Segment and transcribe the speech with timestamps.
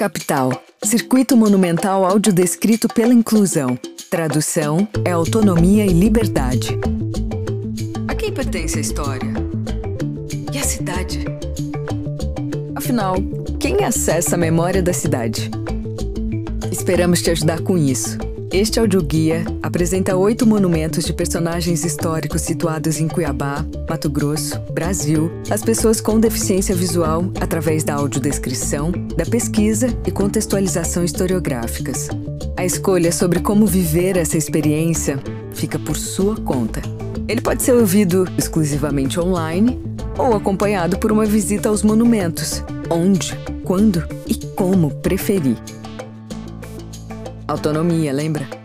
[0.00, 0.64] Capital.
[0.82, 3.78] Circuito Monumental Audiodescrito pela Inclusão.
[4.08, 6.70] Tradução é autonomia e liberdade.
[8.08, 9.30] A quem pertence a história?
[10.54, 11.22] E a cidade?
[12.74, 13.16] Afinal,
[13.58, 15.50] quem acessa a memória da cidade?
[16.72, 18.16] Esperamos te ajudar com isso.
[18.52, 25.62] Este audioguia apresenta oito monumentos de personagens históricos situados em Cuiabá, Mato Grosso, Brasil, as
[25.62, 32.08] pessoas com deficiência visual através da audiodescrição, da pesquisa e contextualização historiográficas.
[32.56, 35.20] A escolha sobre como viver essa experiência
[35.52, 36.82] fica por sua conta.
[37.28, 39.80] Ele pode ser ouvido exclusivamente online
[40.18, 43.32] ou acompanhado por uma visita aos monumentos, onde,
[43.62, 45.56] quando e como preferir.
[47.50, 48.59] Autonomia, lembra?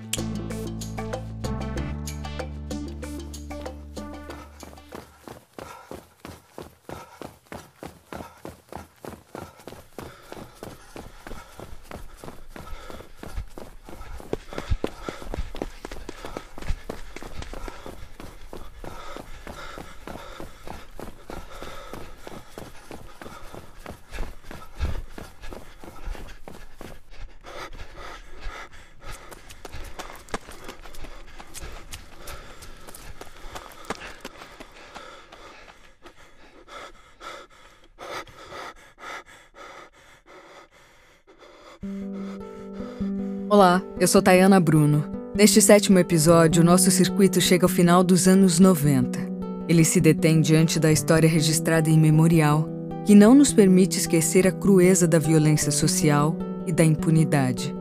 [43.50, 45.04] Olá, eu sou Tayana Bruno.
[45.36, 49.20] Neste sétimo episódio, nosso circuito chega ao final dos anos 90.
[49.68, 52.70] Ele se detém diante da história registrada em memorial,
[53.06, 57.76] que não nos permite esquecer a crueza da violência social e da impunidade.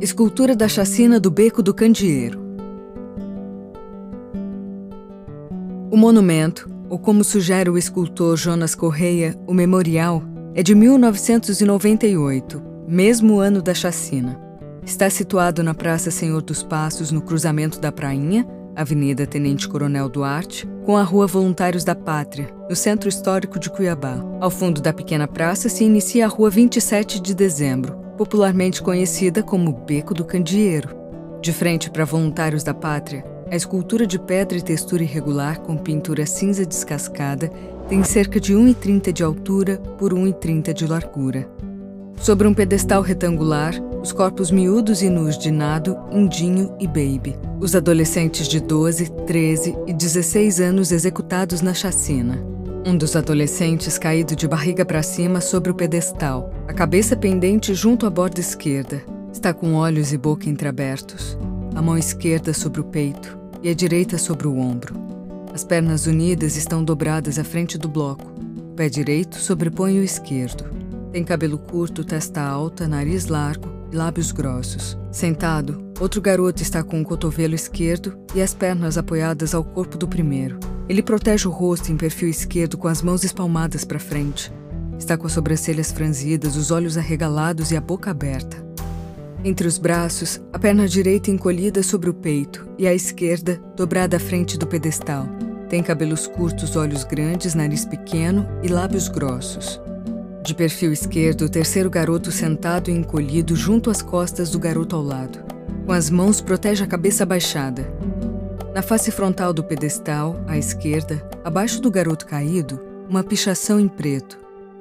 [0.00, 2.40] Escultura da chacina do Beco do Candeeiro.
[5.90, 10.22] O monumento, ou como sugere o escultor Jonas Correia, o memorial,
[10.54, 14.40] é de 1998, mesmo ano da chacina.
[14.84, 20.68] Está situado na Praça Senhor dos Passos, no cruzamento da Prainha, Avenida Tenente Coronel Duarte,
[20.84, 24.24] com a Rua Voluntários da Pátria, no centro histórico de Cuiabá.
[24.40, 29.72] Ao fundo da pequena praça se inicia a Rua 27 de Dezembro, popularmente conhecida como
[29.72, 30.88] Beco do Candeeiro.
[31.40, 36.24] De frente para Voluntários da Pátria, a escultura de pedra e textura irregular com pintura
[36.24, 37.50] cinza descascada
[37.90, 41.50] tem cerca de 1,30 de altura por 1,30 de largura.
[42.16, 47.74] Sobre um pedestal retangular, os corpos miúdos e nus de Nado, Indinho e Baby, os
[47.74, 52.40] adolescentes de 12, 13 e 16 anos executados na chacina.
[52.86, 58.06] Um dos adolescentes caído de barriga para cima sobre o pedestal, a cabeça pendente junto
[58.06, 59.02] à borda esquerda.
[59.32, 61.36] Está com olhos e boca entreabertos,
[61.74, 65.19] a mão esquerda sobre o peito e a direita sobre o ombro.
[65.52, 68.32] As pernas unidas estão dobradas à frente do bloco.
[68.72, 70.64] O pé direito sobrepõe o esquerdo.
[71.12, 74.96] Tem cabelo curto, testa alta, nariz largo e lábios grossos.
[75.10, 80.06] Sentado, outro garoto está com o cotovelo esquerdo e as pernas apoiadas ao corpo do
[80.06, 80.58] primeiro.
[80.88, 84.52] Ele protege o rosto em perfil esquerdo com as mãos espalmadas para frente.
[84.98, 88.64] Está com as sobrancelhas franzidas, os olhos arregalados e a boca aberta.
[89.42, 94.20] Entre os braços, a perna direita encolhida sobre o peito e a esquerda dobrada à
[94.20, 95.26] frente do pedestal.
[95.70, 99.80] Tem cabelos curtos, olhos grandes, nariz pequeno e lábios grossos.
[100.42, 105.02] De perfil esquerdo, o terceiro garoto sentado e encolhido junto às costas do garoto ao
[105.02, 105.38] lado.
[105.86, 107.86] Com as mãos, protege a cabeça abaixada.
[108.74, 114.40] Na face frontal do pedestal, à esquerda, abaixo do garoto caído, uma pichação em preto.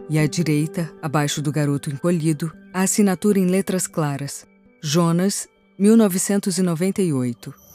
[0.10, 4.44] E à direita, abaixo do garoto encolhido, a assinatura em letras claras:
[4.82, 5.48] Jonas,
[5.78, 7.69] 1998.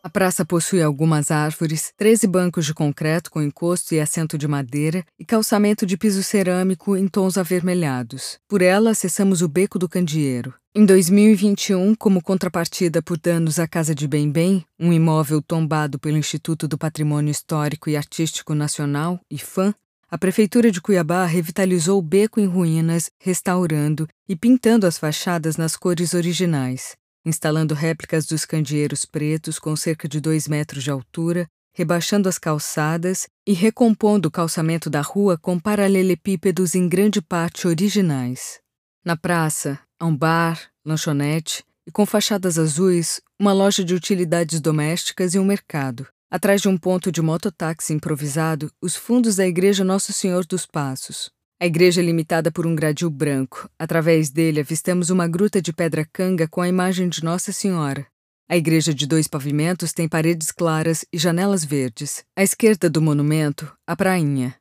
[0.00, 5.04] A praça possui algumas árvores, 13 bancos de concreto com encosto e assento de madeira
[5.18, 8.38] e calçamento de piso cerâmico em tons avermelhados.
[8.46, 10.54] Por ela, acessamos o Beco do Candeeiro.
[10.72, 16.16] Em 2021, como contrapartida por danos à Casa de Bem Bem, um imóvel tombado pelo
[16.16, 19.74] Instituto do Patrimônio Histórico e Artístico Nacional, IFAM,
[20.08, 25.76] a Prefeitura de Cuiabá revitalizou o beco em ruínas, restaurando e pintando as fachadas nas
[25.76, 32.28] cores originais instalando réplicas dos candeeiros pretos com cerca de dois metros de altura, rebaixando
[32.28, 38.60] as calçadas e recompondo o calçamento da rua com paralelepípedos em grande parte originais.
[39.04, 45.34] Na praça, há um bar, lanchonete e, com fachadas azuis, uma loja de utilidades domésticas
[45.34, 46.06] e um mercado.
[46.30, 51.30] Atrás de um ponto de mototáxi improvisado, os fundos da Igreja Nosso Senhor dos Passos.
[51.60, 53.68] A igreja é limitada por um gradil branco.
[53.76, 58.06] Através dele avistamos uma gruta de pedra canga com a imagem de Nossa Senhora.
[58.48, 62.24] A igreja de dois pavimentos tem paredes claras e janelas verdes.
[62.36, 64.54] À esquerda do monumento, a prainha.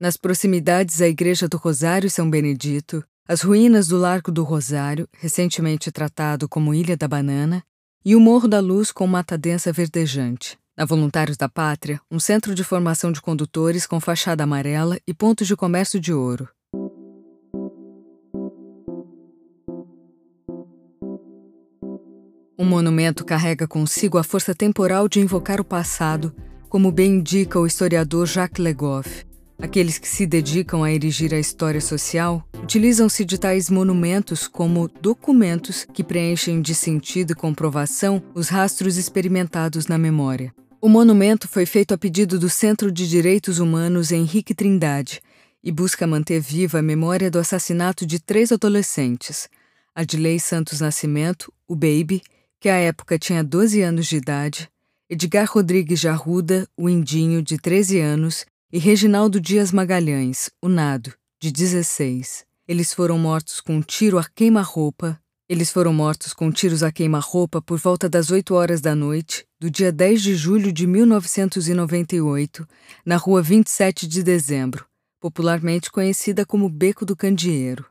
[0.00, 5.92] Nas proximidades a Igreja do Rosário São Benedito, as ruínas do Largo do Rosário, recentemente
[5.92, 7.62] tratado como Ilha da Banana,
[8.04, 10.58] e o Morro da Luz com mata densa verdejante.
[10.78, 15.48] Na Voluntários da Pátria, um centro de formação de condutores com fachada amarela e pontos
[15.48, 16.48] de comércio de ouro.
[22.56, 26.32] O monumento carrega consigo a força temporal de invocar o passado,
[26.68, 29.26] como bem indica o historiador Jacques Legoff.
[29.60, 35.84] Aqueles que se dedicam a erigir a história social utilizam-se de tais monumentos como documentos
[35.92, 40.54] que preenchem de sentido e comprovação os rastros experimentados na memória.
[40.80, 45.20] O monumento foi feito a pedido do Centro de Direitos Humanos Henrique Trindade
[45.60, 49.48] e busca manter viva a memória do assassinato de três adolescentes:
[49.92, 52.22] Adilei Santos Nascimento, o Baby,
[52.60, 54.70] que à época tinha 12 anos de idade,
[55.10, 61.50] Edgar Rodrigues Jarruda, o Indinho, de 13 anos, e Reginaldo Dias Magalhães, o Nado, de
[61.50, 62.44] 16.
[62.68, 65.20] Eles foram mortos com um tiro a queima-roupa.
[65.48, 69.70] Eles foram mortos com tiros a queima-roupa por volta das 8 horas da noite, do
[69.70, 72.68] dia 10 de julho de 1998,
[73.02, 74.84] na rua 27 de dezembro,
[75.18, 77.86] popularmente conhecida como Beco do Candeeiro.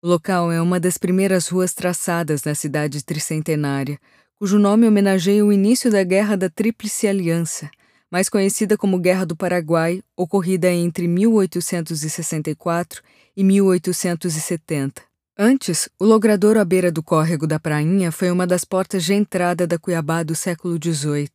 [0.00, 3.98] O local é uma das primeiras ruas traçadas na cidade tricentenária,
[4.36, 7.68] cujo nome homenageia o início da Guerra da Tríplice Aliança,
[8.08, 13.02] mais conhecida como Guerra do Paraguai, ocorrida entre 1864
[13.36, 15.05] e 1870.
[15.38, 19.66] Antes, o logradouro à beira do córrego da Prainha foi uma das portas de entrada
[19.66, 21.28] da Cuiabá do século XVIII.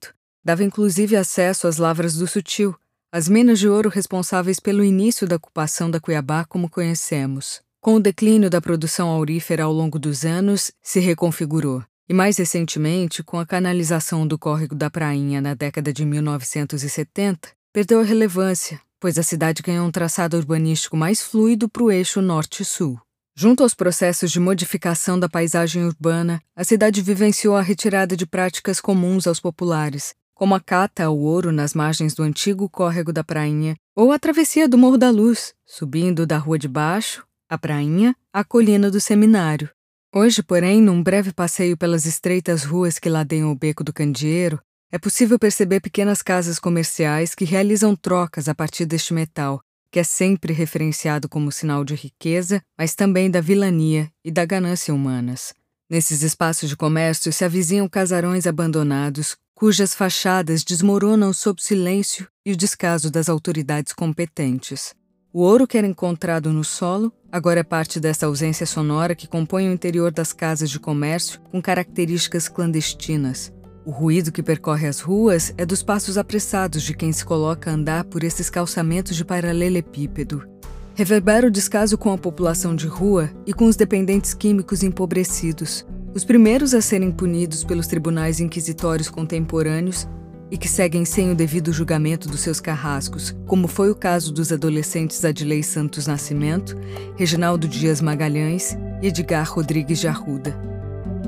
[0.43, 2.75] Dava inclusive acesso às lavras do Sutil,
[3.11, 7.61] as minas de ouro responsáveis pelo início da ocupação da Cuiabá como conhecemos.
[7.79, 13.23] Com o declínio da produção aurífera ao longo dos anos, se reconfigurou e mais recentemente,
[13.23, 19.17] com a canalização do córrego da Prainha na década de 1970, perdeu a relevância, pois
[19.17, 22.99] a cidade ganhou um traçado urbanístico mais fluido para o eixo norte-sul.
[23.33, 28.81] Junto aos processos de modificação da paisagem urbana, a cidade vivenciou a retirada de práticas
[28.81, 33.75] comuns aos populares, como a cata ao ouro nas margens do antigo córrego da Prainha
[33.95, 38.43] ou a travessia do Morro da Luz, subindo da Rua de Baixo, a Prainha, à
[38.43, 39.69] colina do Seminário.
[40.13, 44.59] Hoje, porém, num breve passeio pelas estreitas ruas que ladeiam o beco do Candeeiro,
[44.91, 50.03] é possível perceber pequenas casas comerciais que realizam trocas a partir deste metal, que é
[50.03, 55.53] sempre referenciado como sinal de riqueza, mas também da vilania e da ganância humanas.
[55.89, 62.57] Nesses espaços de comércio se avizinham casarões abandonados, cujas fachadas desmoronam sob silêncio e o
[62.57, 64.95] descaso das autoridades competentes.
[65.33, 69.69] O ouro que era encontrado no solo agora é parte dessa ausência sonora que compõe
[69.69, 73.51] o interior das casas de comércio com características clandestinas.
[73.83, 77.73] O ruído que percorre as ruas é dos passos apressados de quem se coloca a
[77.73, 80.47] andar por esses calçamentos de paralelepípedo.
[80.93, 85.83] Reverbera o descaso com a população de rua e com os dependentes químicos empobrecidos,
[86.13, 90.07] os primeiros a serem punidos pelos tribunais inquisitórios contemporâneos
[90.51, 94.51] e que seguem sem o devido julgamento dos seus carrascos, como foi o caso dos
[94.51, 96.77] adolescentes Adilei Santos Nascimento,
[97.15, 100.55] Reginaldo Dias Magalhães e Edgar Rodrigues de Arruda.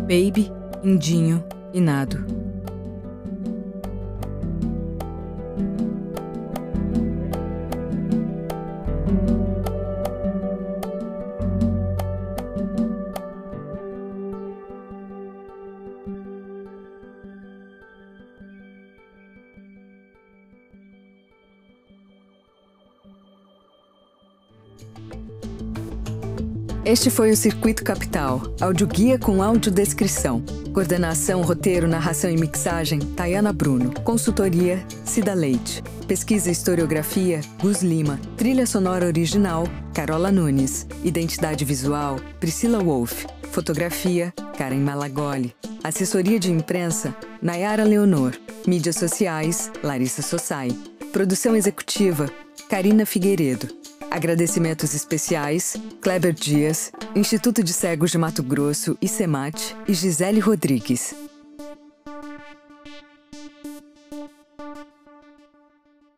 [0.02, 0.52] Baby,
[0.84, 2.24] Indinho e Nado.
[26.86, 30.44] Este foi o Circuito Capital, audioguia com audiodescrição.
[30.74, 33.94] Coordenação, roteiro, narração e mixagem, Tayana Bruno.
[34.02, 35.84] Consultoria, Cida Leite.
[36.08, 38.20] Pesquisa e historiografia, Gus Lima.
[38.36, 40.88] Trilha sonora original, Carola Nunes.
[41.04, 43.28] Identidade visual, Priscila Wolff.
[43.52, 45.54] Fotografia, Karen Malagoli.
[45.84, 48.34] Assessoria de imprensa, Nayara Leonor.
[48.66, 50.76] Mídias sociais, Larissa Sossai.
[51.12, 52.32] Produção executiva,
[52.68, 53.68] Karina Figueiredo.
[54.14, 61.23] Agradecimentos especiais: Kleber Dias, Instituto de Cegos de Mato Grosso, ICEMAT e Gisele Rodrigues.